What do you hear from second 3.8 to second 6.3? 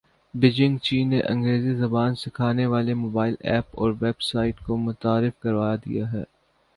اور website کو متعارف کروا دیا ہے